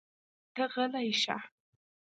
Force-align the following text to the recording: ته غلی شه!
ته 0.53 0.63
غلی 0.73 1.11
شه! 1.21 1.37